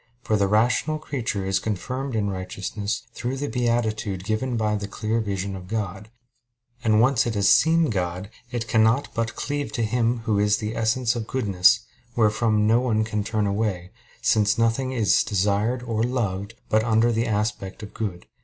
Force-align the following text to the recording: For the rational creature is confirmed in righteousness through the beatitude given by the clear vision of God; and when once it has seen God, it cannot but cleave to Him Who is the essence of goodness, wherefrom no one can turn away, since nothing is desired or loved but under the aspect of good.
For 0.23 0.35
the 0.35 0.47
rational 0.47 0.97
creature 0.97 1.45
is 1.45 1.59
confirmed 1.59 2.15
in 2.15 2.27
righteousness 2.31 3.03
through 3.13 3.37
the 3.37 3.47
beatitude 3.47 4.23
given 4.23 4.57
by 4.57 4.75
the 4.75 4.87
clear 4.87 5.19
vision 5.19 5.55
of 5.55 5.67
God; 5.67 6.09
and 6.83 6.93
when 6.95 7.01
once 7.01 7.27
it 7.27 7.35
has 7.35 7.49
seen 7.53 7.91
God, 7.91 8.31
it 8.49 8.67
cannot 8.67 9.09
but 9.13 9.35
cleave 9.35 9.71
to 9.73 9.83
Him 9.83 10.21
Who 10.23 10.39
is 10.39 10.57
the 10.57 10.75
essence 10.75 11.15
of 11.15 11.27
goodness, 11.27 11.81
wherefrom 12.15 12.65
no 12.65 12.79
one 12.79 13.03
can 13.03 13.23
turn 13.23 13.45
away, 13.45 13.91
since 14.23 14.57
nothing 14.57 14.91
is 14.91 15.23
desired 15.23 15.83
or 15.83 16.01
loved 16.01 16.55
but 16.67 16.83
under 16.83 17.11
the 17.11 17.27
aspect 17.27 17.83
of 17.83 17.93
good. 17.93 18.25